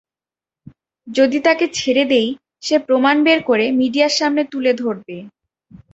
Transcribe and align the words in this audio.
যদি 1.07 1.37
তাকে 1.39 1.65
ছেড়ে 1.73 2.03
দেই, 2.05 2.27
সে 2.61 2.75
প্রমাণ 2.87 3.15
বের 3.23 3.39
করে 3.43 3.65
মিডিয়ার 3.79 4.13
সামনে 4.19 4.43
তুলে 4.51 4.71
ধরবে। 4.73 5.17